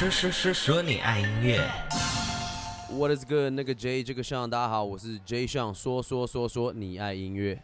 [0.00, 1.60] 说说说说你爱音乐。
[2.90, 3.50] What is good？
[3.52, 7.62] 那个 J 这个上，大家好，我是 J 上，说说说说你爱音乐。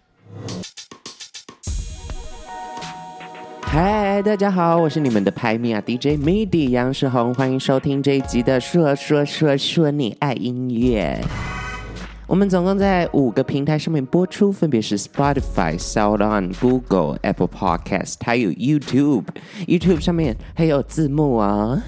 [3.62, 11.18] 嗨，大家好，我是你们的拍米啊 DJ MIDI 杨世宏，欢迎收听这一集的说说说说你爱音乐。
[12.26, 19.24] 我们总共在五个平台上面播出，分别是 Spotify、SoundOn、Google、Apple Podcast，还有 YouTube。
[19.66, 21.82] YouTube 上面还有字幕啊。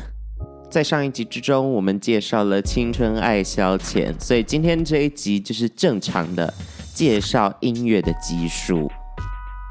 [0.70, 6.52] 在上一集之中，我们介绍了青春爱消遣，所以今天这一集就是正常的
[6.92, 8.91] 介绍音乐的集数。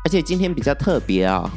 [0.05, 1.51] 而且今天比较特别啊、哦，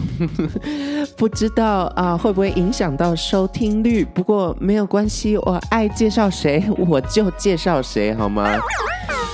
[1.16, 4.05] 不知道啊会不会影响到收听率？
[4.05, 8.59] 不过没有关系，我爱介绍谁我就介绍谁，好吗？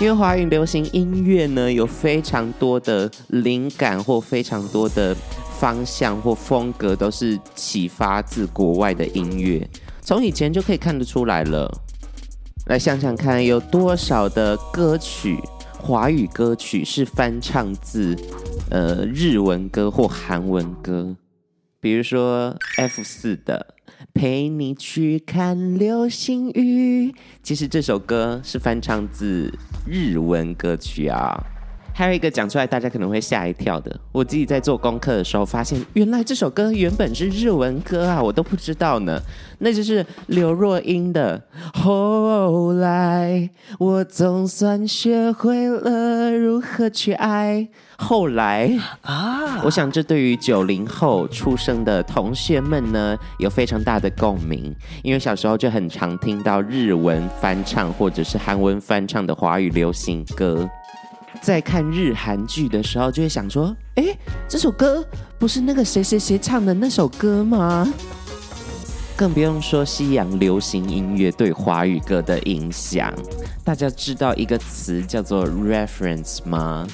[0.00, 5.16] 因为华语流行音乐呢，有非常多的灵感或非常多的
[5.58, 9.66] 方向或风格，都是启发自国外的音乐，
[10.06, 11.68] 从以前就可以看得出来了。
[12.66, 15.36] 来想想看，有多少的歌曲？
[15.80, 18.16] 华语歌曲是翻唱自
[18.70, 21.16] 呃日文歌或韩文歌，
[21.80, 23.74] 比如说 F 四的
[24.14, 27.10] 《陪你去看流星雨》，
[27.42, 29.52] 其实这首歌是翻唱自
[29.84, 31.36] 日文歌曲啊。
[31.98, 39.18] 还有一个讲出来大家可能会吓一跳的，我自己在做功课的时候发现，原来这首歌原本是日文歌啊，我都不知道呢。
[39.60, 41.42] 那就是刘若英的
[41.82, 47.66] 《后来》，我总算学会了如何去爱。
[47.96, 54.70] 后来啊，我想这对于九零后出生的同学们呢，有非常大的共鸣，
[55.02, 60.68] 因为小时候就很常听到日文翻唱或者是韩文翻唱的华语流行歌。
[61.42, 64.04] 在看日韩剧的时候，就会想说：哎，
[64.48, 65.04] 这首歌
[65.38, 67.86] 不是那个谁谁谁唱的那首歌吗？
[69.16, 73.12] 更不用说西洋流行音乐对华语歌的影响。
[73.64, 76.86] 大家知道一个词叫做 reference 吗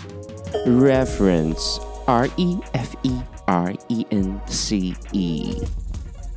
[0.67, 3.13] ？reference，R E F E
[3.47, 5.57] R E N C E。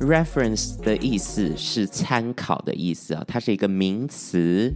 [0.00, 4.74] reference 的意思是参考的意思啊，它是一个名词。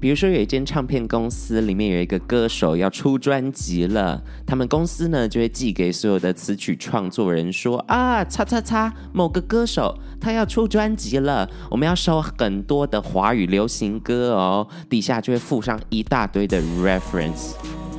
[0.00, 17.52] 比如说，有一间唱片公司，里面有一个歌手要出专辑了，他们公司呢就会寄给所有的词曲创作人说啊，叉叉叉，某个歌手他要出专辑了，我们要收很多的华语流行歌哦，底下就会附上一大堆的 reference。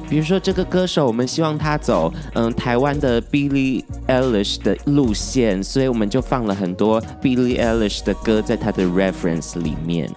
[0.10, 10.12] 比如说这个歌手，我们希望他走嗯台湾的 Billie Eilish 的路线，所以我们就放了很多 Billie Eilish 的歌在他的 reference 里面。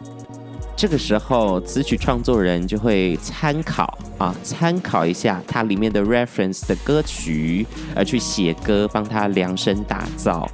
[0.84, 10.46] 这个时候，词曲创作人就会参考啊，参考一下它里面的 reference 的歌曲，而去写歌，帮他量身打造。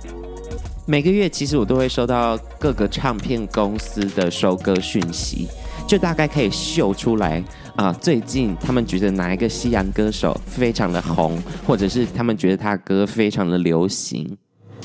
[0.86, 5.48] 每个月，其实我都会收到各个唱片公司的收歌讯息，
[5.84, 7.42] 就大概可以秀出来
[7.74, 14.38] 啊，最近他们觉得哪一个西洋歌手非常的红，或者是他们觉得他歌非常的流行。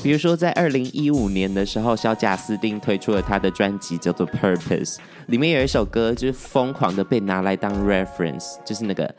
[0.06, 4.94] 比如说，在二零一五年的时候，小贾斯汀推出了他的专辑，叫做《Purpose》，
[5.26, 9.12] 里面有一首歌就是疯狂的被拿来当 reference，就是那个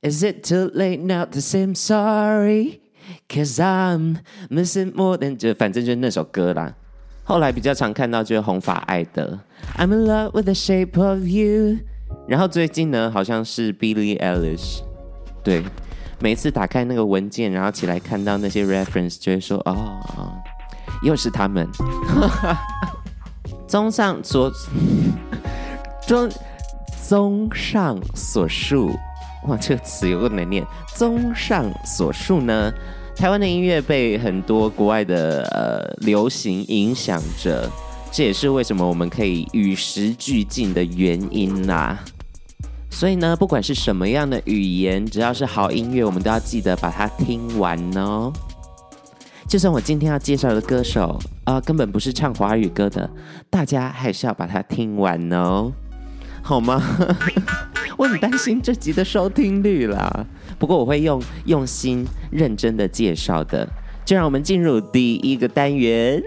[0.00, 2.78] Is it too late now to say I'm sorry?
[3.28, 4.18] Cause I'm
[4.48, 6.72] missing more than 就反正就是那首歌啦。
[7.24, 9.40] 后来比较常看到就是红发艾德
[9.76, 11.78] ，I'm in love with the shape of you。
[12.28, 14.82] 然后最近呢，好像是 Billie Eilish，
[15.42, 15.64] 对。
[16.20, 20.32] 每次打开那个文件，然后起来看到那些 reference，就会说：“哦，
[21.02, 21.68] 又是他们。
[23.68, 24.50] ”综上所
[26.06, 26.30] 综
[27.06, 28.90] 综上所述，
[29.46, 30.66] 哇，这个词有个难念。
[30.94, 32.72] 综上所述呢，
[33.14, 37.70] 台湾的音乐被很多国外的呃流行影响着，
[38.10, 41.98] 这也是为什么我们可以与时俱进的原因呐、
[42.90, 48.32] 所以呢，不管是什么样的语言，只要是好音乐，我们都要记得把它听完哦。
[49.48, 53.08] 就算我今天要介绍的歌手啊、呃，根本不是唱华语歌的，
[53.48, 55.72] 大家还是要把它听完哦，
[56.42, 56.82] 好吗？
[57.96, 60.26] 我很担心这集的收听率啦。
[60.58, 63.68] 不过我会用用心、认真的介绍的。
[64.04, 66.22] 就让我们进入第一个单元。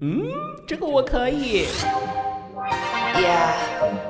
[0.00, 0.22] 嗯，
[0.68, 1.66] 这个我可以。
[3.16, 4.03] Yeah。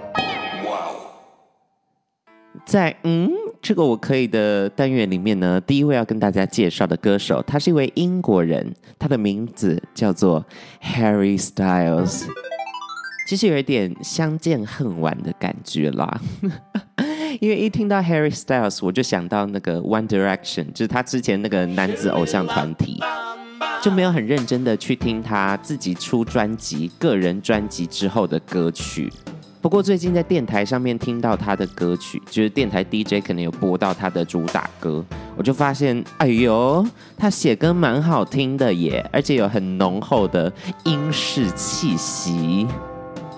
[2.64, 3.30] 在嗯，
[3.60, 10.44] 这个我可以的单元里面呢，第一位要跟大家介绍的歌手，他是一位英国人，他的名字叫做
[10.82, 12.24] Harry Styles。
[13.26, 16.20] 其实有一点相见恨晚的感觉啦，
[17.40, 23.00] 因为一听到 Harry Styles，我就想到那个 One Direction，就是他之前那个男子偶像团体。
[23.82, 29.12] 就没有很认真的去听他自己出专辑、个人专辑之后的歌曲。
[29.64, 35.02] 不过最近在电台上面听到他的歌曲，就是电台 DJ 可能有播到他的主打歌，
[35.38, 40.52] 我就发现，哎呦，他写歌蛮好听的耶，而且有很浓厚的
[40.84, 42.66] 英式气息。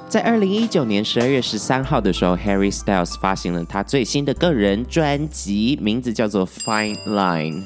[0.09, 7.63] 在二零一九年十二月十三号的时候，Harry Styles 发行了他最新的个人专辑，名字叫做《Fine Line》。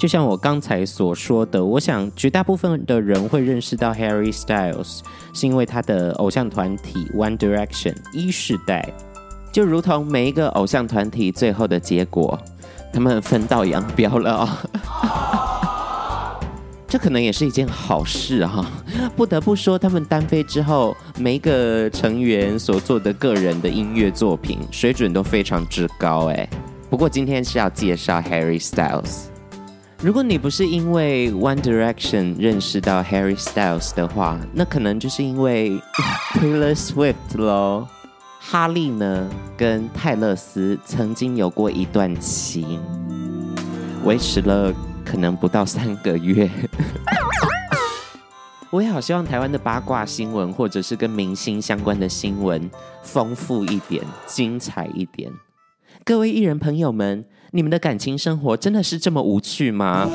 [0.00, 5.00] 就像我刚才所说的，我想绝大部分的人会认识到 Harry Styles，
[5.34, 8.82] 是因为他的偶像团体 One Direction 一世代。
[9.52, 12.38] 就如同每一个偶像团体最后的结果，
[12.94, 14.48] 他们分道扬镳了哦。
[16.88, 18.64] 这可能也是一件好事哈。
[19.14, 26.48] 不得不说，他们单飞之后，每一个成员所做的个人的音乐作品水准都非常之高哎。
[26.88, 29.29] 不过今天是要介绍 Harry Styles。
[30.02, 35.78] 如果你不是因为 One Direction 认识到 Harry Styles 的话，那可能就是因为
[36.32, 37.86] Taylor Swift 喽。
[38.40, 42.80] 哈利呢，跟泰勒斯曾经有过一段情，
[44.02, 44.72] 维持了
[45.04, 46.50] 可能不到三个月。
[48.72, 52.70] 我也好希望台湾的八卦新闻，或者是跟明星相关的新闻，
[53.02, 55.30] 丰富一点，精彩一点。
[56.06, 57.26] 各位艺人朋友们。
[57.52, 60.08] 你们的感情生活真的是这么无趣吗？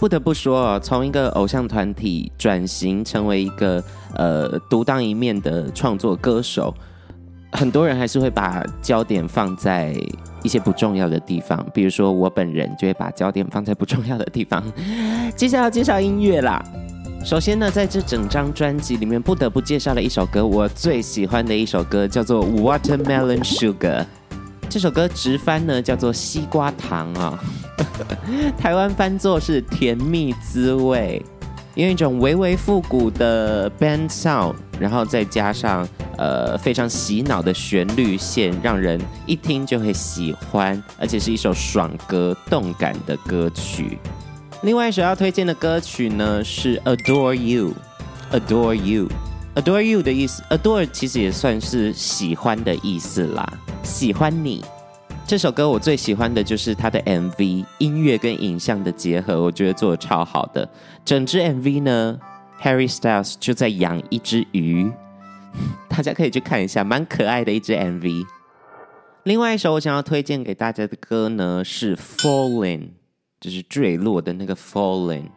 [0.00, 3.82] 不得不说，从一个偶像团体转型成为一个
[4.14, 6.74] 呃独当一面的创作歌手，
[7.52, 9.94] 很多人还是会把焦点放在
[10.42, 11.64] 一些不重要的地方。
[11.74, 14.62] 比如说我本人就会把焦点放在不重要的地方。
[15.36, 16.62] 接下来要介绍音乐啦。
[17.22, 24.00] 首先呢，在这整张专辑里面，不得不介绍了一首歌，我最喜欢的一首歌叫做《Watermelon Sugar》。
[24.74, 27.38] 这首歌直翻呢叫做《西瓜糖》啊，
[28.58, 31.24] 台湾翻作是《甜蜜滋味》，
[31.80, 35.88] 用一种微微复古的 band sound，然后再加上
[36.18, 43.96] 呃非常洗脑的旋律线，让人一听就会喜欢，而且是一首爽歌、动感的歌曲。
[44.62, 47.72] 另外一首要推荐的歌曲呢是《Adore You》
[48.40, 53.48] ，Adore You，Adore You 的意思，Adore 其实也算是喜欢的意思啦。
[53.84, 54.64] 喜欢你
[55.26, 60.68] 这首歌，我最喜欢的就是它的 MV，音乐跟影像的结合，我觉得做得超好的。
[61.04, 62.18] 整支 MV 呢
[62.60, 64.90] ，Harry Styles 就在养一只鱼，
[65.88, 68.24] 大家可以去看一下，蛮可爱的一支 MV。
[69.24, 72.88] 另外一首我想要推荐给大家的歌呢是 Falling，
[73.40, 75.28] 就是坠落的那个 Falling。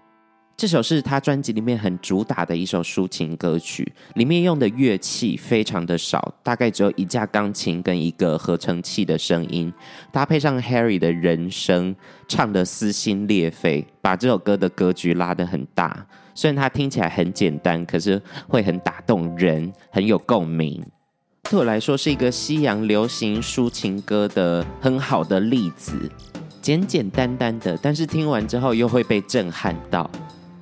[0.58, 9.72] 这首是他专辑里面很主打的一首抒情歌曲，里面用的乐器非常的少，大概只有一架钢琴跟一个合成器的声音，
[10.12, 11.96] 搭配上 Harry 的人声，
[12.28, 16.08] 唱得撕心裂肺，把这首歌的格局拉得很大。
[16.34, 20.84] 虽然它听起来很简单，可是会很打动人，很有共鸣。
[21.52, 26.12] 对我来说，是一个西洋流行抒情歌的很好的例子，
[26.64, 30.10] 简简单单的，但是听完之后又会被震撼到。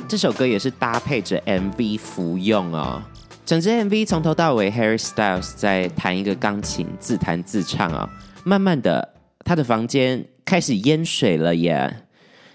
[0.07, 3.01] 这首歌也是搭配着 MV 服用哦。
[3.45, 8.09] 整支 MV 从头到尾，Harry Styles 在弹一个钢琴，自弹自唱啊、哦。
[8.43, 12.03] 慢慢的，他的房间开始淹水了耶，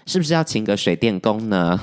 [0.05, 1.79] 是不是要请个水电工呢？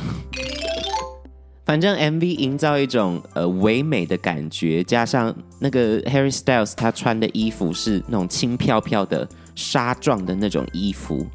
[1.66, 11.26] 反正 MV 营造一种呃唯美的感觉，加上那个 Harry Styles 他穿的衣服是那种轻飘飘的纱状的那种衣服。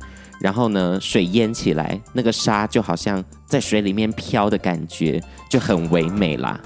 [0.43, 6.59] 然后呢，水淹起来，那个沙就好像在水里面飘的感觉，就很唯美啦。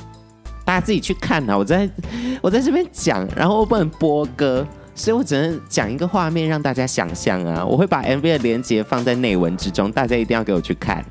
[0.65, 1.87] 大家自己去看啊，我在
[2.41, 4.65] 我在这边讲，然后我不能播歌，
[4.95, 7.63] 所以我只能讲一个画面让大家想象啊。
[7.63, 11.05] 我会把 MV 的连接放在内文之中，大家一定要给我去看。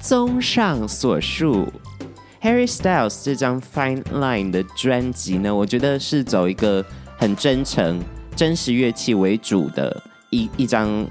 [0.00, 1.66] 综上所述
[2.40, 6.86] ，Harry Styles 这张 Fine Line 的专辑呢，我觉得是走一个
[7.18, 8.00] 很真诚、
[8.36, 11.04] 真实乐器为主的一一张。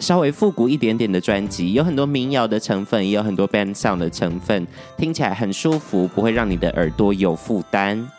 [0.00, 4.66] 稍微复古一点点的专辑，有很多民谣的成分，也有很多 band sound 的成分，
[4.96, 8.10] 听起来很舒服，不会让你的耳朵有负担。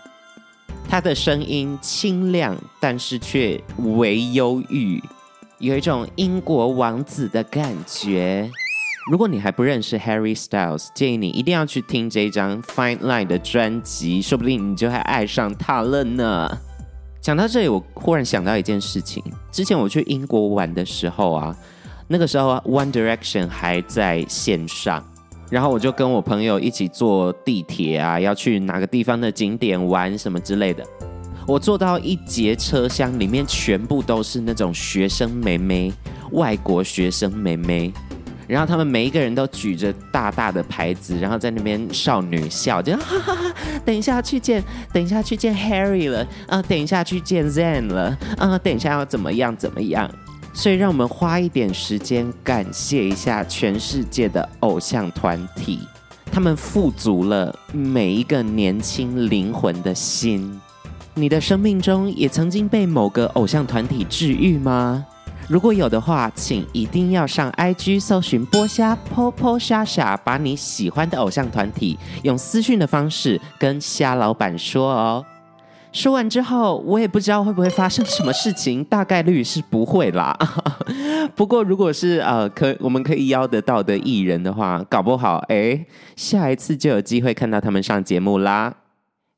[0.87, 5.01] 他的声音清亮，但是却微忧郁，
[5.57, 8.49] 有一种英国王子的感觉。
[9.09, 16.59] 如果你还不认识 Harry Styles，建议你一定要去听这张 Fine Line 的专辑，说不定你就会爱上他了呢。
[17.21, 19.23] 讲到这里，我忽然想到一件事情。
[19.51, 21.55] 之前我去英国玩的时候啊，
[22.07, 25.05] 那个时候 One Direction 还在线上，
[25.51, 30.83] 然后我就跟我朋友一起坐地铁啊，要去哪个地方的景点玩什么之类的。
[31.47, 35.93] 我坐到一节车厢，里面全部都是那种学生妹妹，
[36.31, 37.93] 外国学生妹妹。
[38.51, 43.53] 然后他们每一个人都举着大大的牌子，然后在那边少女笑，就哈哈哈，
[43.85, 50.11] 等一下去见，等一下去见 Harry 了，啊、等一下去见 Zen 了，啊、等一下要怎么样怎么样。
[50.53, 55.79] 所以让我们花一点时间感谢一下全世界的偶像团体，
[56.29, 60.59] 他们富足了每一个年轻灵魂的心。
[61.13, 65.05] 你的生命中也曾经被某个偶像团体治愈吗？
[65.51, 75.25] 如果有的话，请一定要上 IG 搜寻波虾 Popo 虾虾，把你喜欢的偶像团体用私讯的方式跟虾老板说哦。
[75.91, 80.33] 说完之后，我也不知道会不会发生什么事情，大概率是不会啦。
[81.35, 88.73] 不过如果是呃可我们可以邀得到的艺人的话，搞不好哎，下一次就有机会看到他们上节目啦。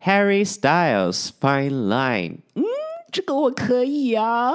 [0.05, 2.63] Harry Styles Fine Line，嗯，
[3.11, 4.53] 这个我可以啊。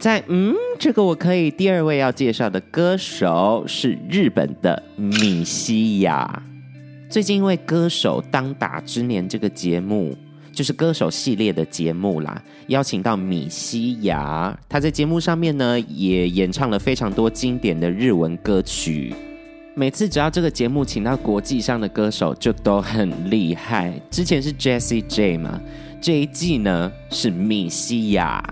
[0.00, 1.50] 在嗯，这个我可以。
[1.50, 6.42] 第二位要介绍的歌手是日本的米西亚。
[7.10, 10.16] 最近因为《歌手当打之年》这个节目，
[10.52, 19.14] 就是歌手系列的节目啦，邀请到米西亚，他在节目上面呢也演唱了非常多经典的日文歌曲。
[19.74, 23.92] 每次只要这个节目请到国际上的歌手，就都很厉害。
[24.10, 25.60] 之前是 Jessie J 嘛，
[26.00, 28.42] 这一季呢是米西亚。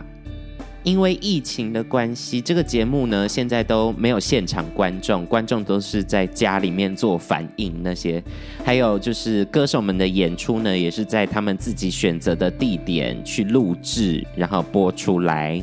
[0.88, 8.23] 因为疫情的关系，这个节目呢现在都没有现场观众，观众都是在家里面做反应那些。
[8.64, 15.62] 还有就是歌手们的演出呢，也是在他们自己选择的地点去录制，然后播出来。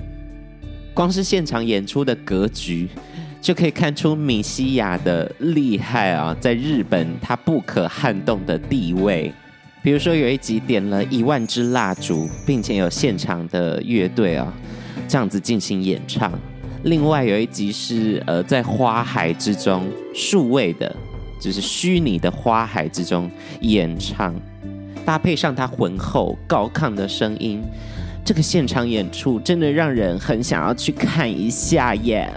[0.94, 2.88] 光是现场演出的格局。
[3.42, 9.32] 就可以看出米西亚的厉害啊，在日本他不可撼动的地位。
[9.84, 14.52] 比如说有一集点了一万支蜡烛，并且有现场的乐队啊，
[15.08, 16.32] 这样子进行演唱。
[16.84, 20.96] 另外有一集是呃在花海之中，数位的，
[21.40, 23.30] 就是虚拟的花海之中
[23.62, 24.36] 演唱，
[25.04, 27.64] 搭配上他浑厚高亢的声音，
[28.24, 32.30] 这个现场演出真的让人很想要去看一下耶。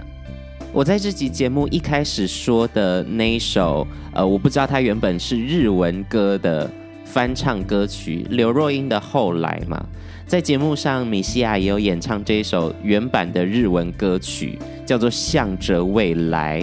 [0.71, 6.69] 我在这集节目一开始说的那一首，呃，我不知道它原本是日文歌的
[7.11, 9.83] 翻唱歌曲，刘若英的《后来》嘛，
[10.27, 16.61] 在节目上米西亚也有演唱这一首原版的日文歌曲，叫做《向着未来》，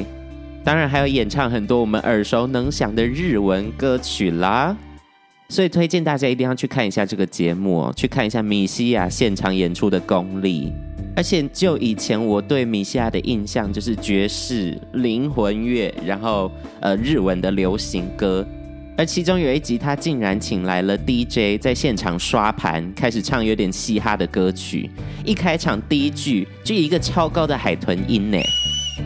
[0.62, 4.76] 当然还有演唱很多我们耳熟能详的日文歌曲啦，
[5.48, 10.72] 所以推荐大家一定要去看一下这个节目哦，去看一下米西亚现场演出的功力。
[11.16, 18.46] 而且就以前我对米西亚的印象就是爵士、灵魂乐，然后呃日文的流行歌，
[18.98, 24.90] 而其中有一集他竟然请来了 DJ 在现场刷盘，开始唱有点嘻哈的歌曲。
[25.22, 28.38] 一开场第一句就一个超高的海豚音呢，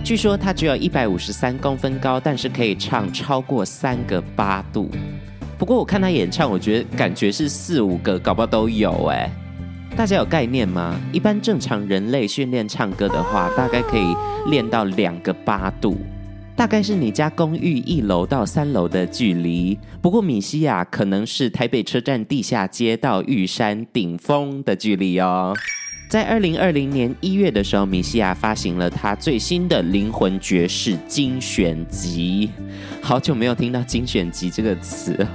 [0.05, 4.89] 据说他只有一百五十三公分高，但是可以唱超过三个八度。
[5.59, 9.29] 不过我看他演唱，我觉得感觉是四五个，搞不好都有哎。
[9.97, 10.95] 大家有概念吗？
[11.13, 14.15] 一般正常人类训练唱歌的话，大概可以
[14.49, 15.99] 练到两个八度，
[16.61, 19.79] 大概是你家公寓一楼到三楼的距离。
[20.03, 25.57] 不过米西亚可能是台北车站地下街到玉山顶峰的距离哦。
[26.11, 32.51] 在二零二零年一月的时候，米西亚发行了他最新的灵魂爵士精选集。
[33.01, 35.27] 好久没有听到精选集这个词。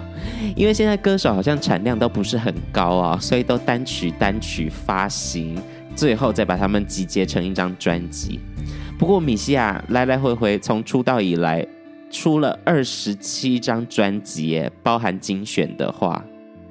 [0.56, 5.58] 因为现在歌手好像产量都不是很高啊，所以都单曲单曲发行，
[5.96, 8.40] 最后再把他们集结成一张专辑。
[8.98, 11.66] 不过米西亚来来回回从出道以来
[12.10, 16.24] 出了二十七张专辑，包含精选的话，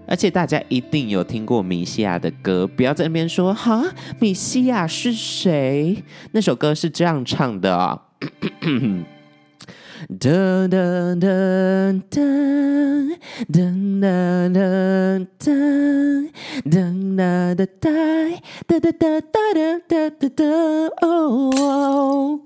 [0.06, 3.84] 而且大家一定有听过米西亚的歌，不要在那边说哈，
[4.18, 6.02] 米西亚是谁？
[6.32, 8.00] 那首歌是这样唱的啊。
[10.06, 11.26] 哒哒哒
[12.10, 12.20] 哒哒
[13.52, 13.60] 哒
[14.00, 15.54] 哒哒哒哒
[16.64, 17.88] 哒哒
[18.68, 20.44] 哒哒哒哒哒哒哒
[21.00, 22.38] 哦！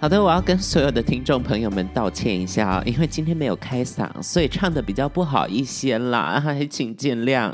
[0.00, 7.52] 好的，我要跟所有的听众朋友们道歉一下，因为今天没有开嗓，所以唱得比较不好一些啦，还请见谅。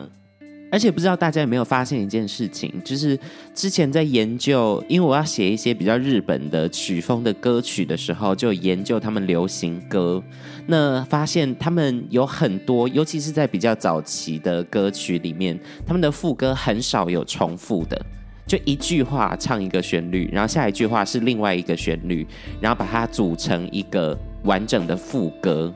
[0.70, 3.18] 而且不知道大家有没有发现一件事情，就是
[3.54, 10.22] 之前在研究，因为我要写一些比较日本的曲风的歌曲的时候，就研究他们流行歌。
[10.66, 18.04] 那发现他们有很多，尤其是在比较早期的歌曲里面，他们的副歌很少有重复的，
[18.44, 22.26] 就一句话唱一个旋律，然后下一句话是另外一个旋律，
[22.60, 25.72] 然后把它组成一个完整的副歌。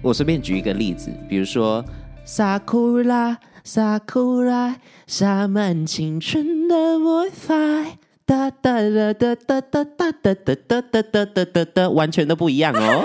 [0.00, 1.84] 我随便举一个例子，比如说
[2.24, 3.36] 萨库拉。
[3.70, 7.54] 萨库拉，洒满青春的魔法，
[8.24, 13.04] 哒哒哒哒哒哒哒哒哒哒哒哒哒哒，完全都不一样哦。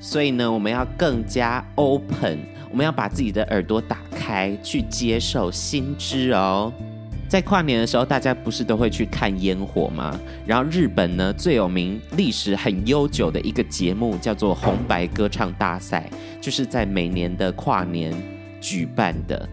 [0.00, 2.38] 所以呢，我们要更加 open，
[2.70, 6.72] 我们要把自己的耳朵打开，去接受新知哦。
[7.28, 10.18] 在跨年的时候，大家不是都会去看烟火吗？
[10.46, 16.08] 然后日本呢，最有名、历史很悠久的一个节目叫做红白歌唱大赛，
[16.40, 18.14] 就是在每年的跨年
[18.60, 19.46] 举办的。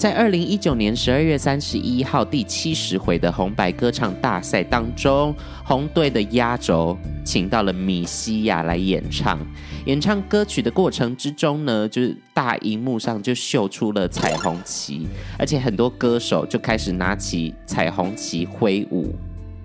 [0.00, 9.38] 在二零一九年十二月三十一号第七十回的红白歌唱大赛当中，红队的压轴请到了米西亚来演唱。
[9.84, 15.06] 演唱歌曲的过程之中呢，就是大荧幕上就秀出了彩虹旗，
[15.38, 19.14] 而且很多歌手就开始拿起彩虹旗挥舞。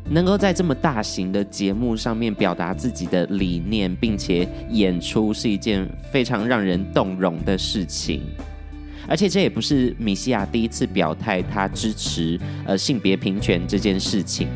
[0.10, 8.22] 能够在这么大型的节目上面表达自己的理念，并且演出，是一件非常让人动容的事情。
[9.08, 14.48] 而且这也不是米西亚第一次表态，他支持呃性别平权这件事情。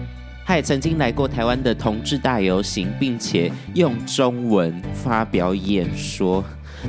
[0.46, 6.44] 他也曾经来过台湾的同志大游行，并且用中文发表演说，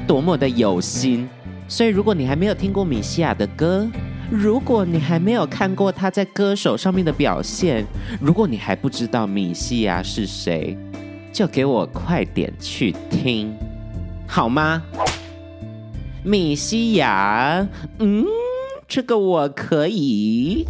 [0.07, 1.29] 多么的有心。
[1.69, 3.87] 所以，如果你还没有听过米西亚的歌，
[4.31, 7.85] 如果你还没有看过他在歌手上面的表现，
[8.19, 10.76] 如果你还不知道米西亚是谁，
[11.31, 13.55] 就给我快点去听，
[14.26, 14.83] 好吗？
[16.22, 17.66] 米西亚，
[17.98, 18.26] 嗯，
[18.86, 20.66] 这个我可以。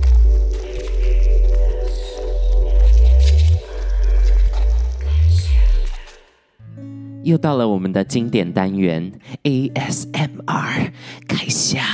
[7.25, 10.93] 又到了我们的经典单元 ASMR
[11.29, 11.85] 开箱。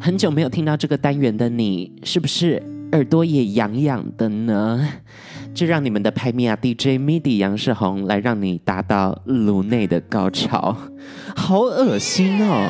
[0.00, 4.88] 很久没有听到这个单元的你，是不是耳朵也痒痒的呢？
[5.54, 10.76] 就让你们的拍米亚 DJ MIDI 杨世宏来让你达到颅内的高潮。
[11.36, 12.68] 好恶心哦！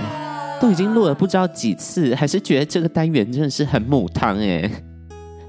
[0.61, 4.71] 都已经录了不知道几次，还是觉得这个单元真的是很母汤哎。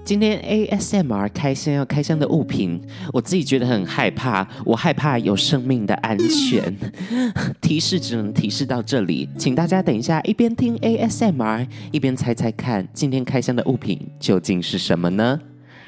[0.04, 2.80] 今天 ASMR 开箱要开箱的物品，
[3.12, 6.76] 我自己觉得很害怕，我害怕有生命的安全。
[7.60, 15.40] 提示只能提示到这里，请大家等一下一边听 ASMR 一边猜猜看，今天开箱的物品究竟是什么呢？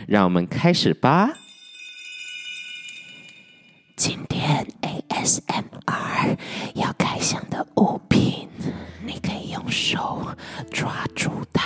[0.08, 1.30] 让我们开始吧。
[3.98, 6.38] 今天 ASMR
[6.76, 8.48] 要开箱的物品，
[9.06, 10.26] 你可以用手
[10.72, 11.62] 抓住它，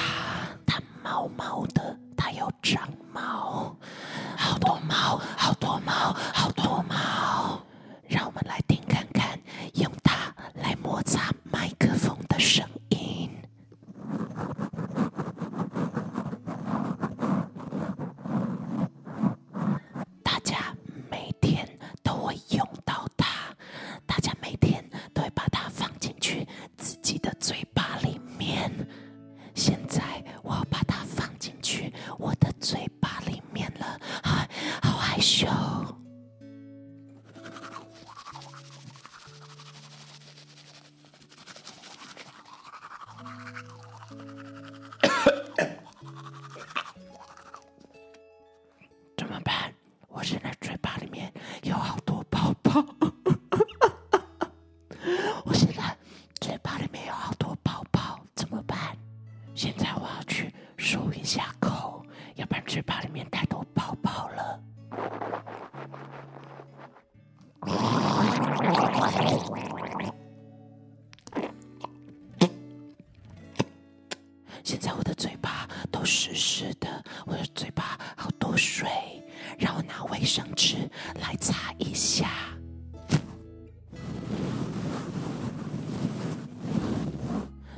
[79.81, 80.75] 拿卫生纸
[81.21, 82.27] 来擦一下。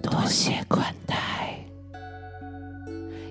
[0.01, 1.15] 多谢款待。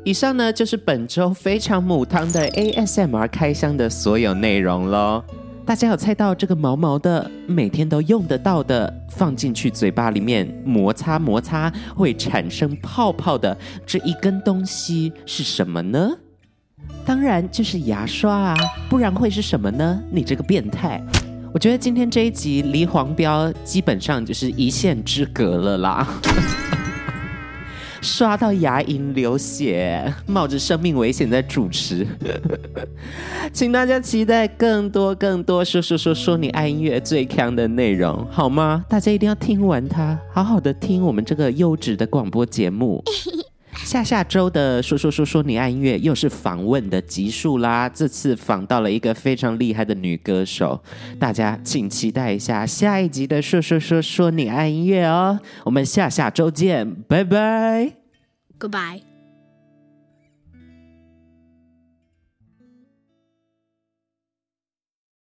[0.04, 5.22] 以上呢，就是本周非常母汤的 ASMR 开箱的所有内容喽。
[5.64, 13.56] 大家有猜到这个毛毛的、每天都用得到的，放进去嘴巴里面摩擦摩擦会产生泡泡的
[13.86, 16.10] 这一根东西是什么呢？
[17.04, 18.56] 当然就是牙刷啊，
[18.88, 20.00] 不然会是什么呢？
[20.10, 21.02] 你这个变态！
[21.52, 26.06] 我觉得今天这一集离黄标基本上就是一线之隔了啦。
[28.00, 32.04] 刷到牙龈流血，冒着生命危险在主持，
[33.52, 38.84] 请大家期待更多更多说说说说你爱音乐最强的内容，好吗？
[38.88, 43.04] 大家一定要听完它，好好的听我们这个优质的广播节目。
[43.92, 50.82] 下下周的说说说说你爱音乐又是访问的集数啦，这次访到了一个非常厉害的女歌手，
[51.18, 57.92] 大家请期待一下下一集的说说说说你爱音乐哦，我们下下周见，拜拜
[58.58, 59.11] ，Goodbye。